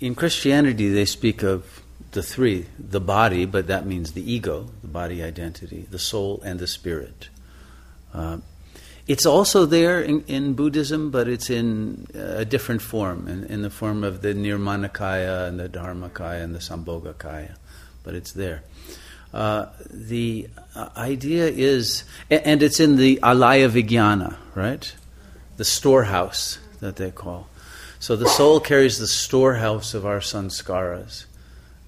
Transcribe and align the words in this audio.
in 0.00 0.14
Christianity, 0.14 0.88
they 0.88 1.04
speak 1.04 1.42
of 1.42 1.82
the 2.12 2.22
three 2.22 2.66
the 2.78 3.00
body, 3.00 3.44
but 3.44 3.66
that 3.68 3.86
means 3.86 4.12
the 4.12 4.32
ego, 4.32 4.68
the 4.82 4.88
body 4.88 5.22
identity, 5.22 5.86
the 5.90 5.98
soul, 5.98 6.40
and 6.44 6.58
the 6.58 6.66
spirit. 6.66 7.28
Uh, 8.12 8.38
it's 9.06 9.26
also 9.26 9.66
there 9.66 10.00
in, 10.00 10.24
in, 10.26 10.54
Buddhism, 10.54 11.10
but 11.10 11.28
it's 11.28 11.50
in 11.50 12.06
a 12.14 12.44
different 12.44 12.80
form, 12.82 13.26
in, 13.26 13.44
in, 13.44 13.62
the 13.62 13.70
form 13.70 14.04
of 14.04 14.22
the 14.22 14.34
Nirmanakaya 14.34 15.48
and 15.48 15.58
the 15.58 15.68
Dharmakaya 15.68 16.42
and 16.44 16.54
the 16.54 16.60
Sambhogakaya, 16.60 17.56
but 18.04 18.14
it's 18.14 18.32
there. 18.32 18.62
Uh, 19.32 19.66
the 19.90 20.48
uh, 20.74 20.88
idea 20.96 21.46
is, 21.46 22.04
and 22.30 22.62
it's 22.62 22.78
in 22.80 22.96
the 22.96 23.18
Alaya 23.22 23.68
Vijnana, 23.68 24.36
right? 24.54 24.94
The 25.56 25.64
storehouse 25.64 26.58
that 26.80 26.96
they 26.96 27.10
call. 27.10 27.48
So 28.00 28.16
the 28.16 28.28
soul 28.30 28.60
carries 28.60 28.98
the 28.98 29.06
storehouse 29.06 29.92
of 29.92 30.06
our 30.06 30.20
sanskaras 30.20 31.26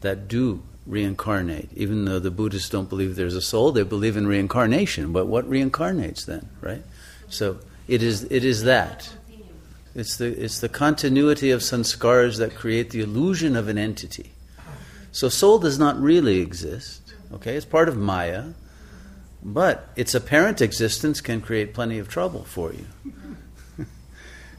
that 0.00 0.26
do 0.26 0.60
reincarnate. 0.84 1.70
Even 1.76 2.04
though 2.04 2.18
the 2.18 2.32
Buddhists 2.32 2.68
don't 2.68 2.88
believe 2.88 3.14
there's 3.14 3.36
a 3.36 3.40
soul, 3.40 3.70
they 3.70 3.84
believe 3.84 4.16
in 4.16 4.26
reincarnation. 4.26 5.12
But 5.12 5.26
what 5.26 5.48
reincarnates 5.48 6.26
then, 6.26 6.48
right? 6.60 6.82
So 7.28 7.60
it 7.86 8.02
is, 8.02 8.24
it 8.24 8.44
is 8.44 8.64
that. 8.64 9.08
It's 9.94 10.16
the, 10.16 10.26
it's 10.26 10.58
the 10.58 10.68
continuity 10.68 11.52
of 11.52 11.60
sanskaras 11.60 12.38
that 12.38 12.56
create 12.56 12.90
the 12.90 13.02
illusion 13.02 13.54
of 13.54 13.68
an 13.68 13.78
entity. 13.78 14.32
So 15.12 15.28
soul 15.28 15.60
does 15.60 15.78
not 15.78 16.00
really 16.00 16.40
exist, 16.40 17.14
okay? 17.34 17.54
It's 17.54 17.66
part 17.66 17.88
of 17.88 17.96
Maya, 17.96 18.46
but 19.44 19.88
its 19.94 20.14
apparent 20.14 20.60
existence 20.60 21.20
can 21.20 21.40
create 21.40 21.72
plenty 21.72 21.98
of 21.98 22.08
trouble 22.08 22.42
for 22.42 22.72
you. 22.72 22.86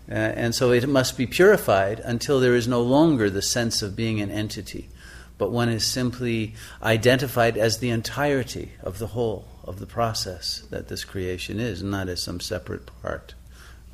Uh, 0.09 0.13
and 0.13 0.55
so 0.55 0.71
it 0.71 0.87
must 0.87 1.17
be 1.17 1.27
purified 1.27 1.99
until 1.99 2.39
there 2.39 2.55
is 2.55 2.67
no 2.67 2.81
longer 2.81 3.29
the 3.29 3.41
sense 3.41 3.81
of 3.81 3.95
being 3.95 4.19
an 4.19 4.31
entity, 4.31 4.89
but 5.37 5.51
one 5.51 5.69
is 5.69 5.85
simply 5.85 6.53
identified 6.81 7.57
as 7.57 7.79
the 7.79 7.89
entirety 7.89 8.71
of 8.83 8.99
the 8.99 9.07
whole 9.07 9.47
of 9.63 9.79
the 9.79 9.85
process 9.85 10.63
that 10.69 10.87
this 10.87 11.05
creation 11.05 11.59
is, 11.59 11.83
not 11.83 12.09
as 12.09 12.21
some 12.21 12.39
separate 12.39 12.89
part. 13.01 13.35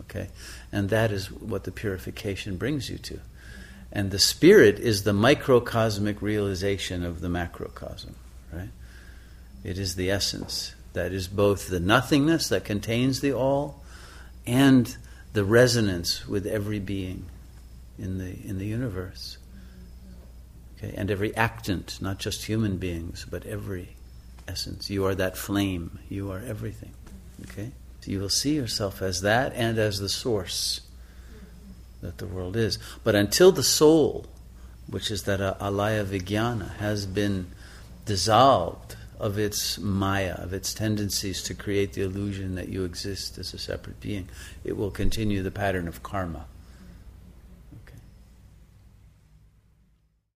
Okay? 0.02 0.30
And 0.72 0.89
that 0.89 1.11
is 1.11 1.31
what 1.31 1.66
the 1.66 1.72
purification 1.72 2.58
brings 2.58 2.89
you 2.89 2.97
to. 3.00 3.19
And 3.91 4.11
the 4.11 4.19
spirit 4.19 4.80
is 4.80 5.03
the 5.03 5.13
microcosmic 5.13 6.22
realization 6.22 7.03
of 7.03 7.22
the 7.22 7.30
macrocosm, 7.30 8.16
right? 8.52 8.69
It 9.63 9.78
is 9.78 9.95
the 9.95 10.11
essence 10.11 10.75
that 10.94 11.11
is 11.11 11.28
both 11.28 11.67
the 11.67 11.80
nothingness 11.80 12.50
that 12.50 12.66
contains 12.66 13.22
the 13.22 13.33
all 13.33 13.83
and 14.45 14.95
the 15.38 15.45
resonance 15.45 16.27
with 16.27 16.47
every 16.47 16.80
being 16.80 17.23
in 17.99 18.17
the, 18.17 18.35
in 18.43 18.57
the 18.57 18.66
universe. 18.66 19.38
Okay? 20.75 20.95
And 20.97 21.11
every 21.11 21.35
actant, 21.35 21.99
not 22.02 22.17
just 22.17 22.45
human 22.45 22.77
beings, 22.77 23.23
but 23.29 23.45
every 23.45 23.89
essence. 24.47 24.89
You 24.89 25.05
are 25.05 25.13
that 25.13 25.38
flame. 25.38 25.99
You 26.09 26.31
are 26.31 26.39
everything. 26.39 26.91
Okay? 27.44 27.69
So 28.02 28.09
you 28.09 28.19
will 28.19 28.29
see 28.29 28.55
yourself 28.55 29.03
as 29.03 29.21
that 29.21 29.53
and 29.53 29.77
as 29.77 29.99
the 29.99 30.09
source 30.09 30.81
that 32.01 32.17
the 32.17 32.25
world 32.25 32.55
is. 32.55 32.79
But 33.03 33.13
until 33.13 33.51
the 33.51 33.61
soul, 33.61 34.25
which 34.88 35.11
is 35.11 35.22
that 35.25 35.39
uh, 35.39 35.53
alaya 35.61 36.03
vijnana, 36.03 36.77
has 36.77 37.05
been 37.05 37.45
dissolved 38.05 38.95
of 39.19 39.37
its 39.37 39.77
maya, 39.79 40.35
of 40.37 40.53
its 40.53 40.73
tendencies 40.73 41.41
to 41.43 41.53
create 41.53 41.93
the 41.93 42.01
illusion 42.01 42.55
that 42.55 42.69
you 42.69 42.83
exist 42.83 43.37
as 43.37 43.53
a 43.53 43.57
separate 43.57 43.99
being, 43.99 44.29
it 44.63 44.77
will 44.77 44.91
continue 44.91 45.41
the 45.41 45.51
pattern 45.51 45.87
of 45.87 46.03
karma. 46.03 46.45